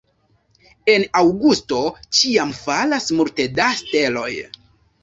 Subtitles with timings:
[0.93, 1.83] En aŭgusto
[2.21, 4.31] ĉiam falas multe da steloj.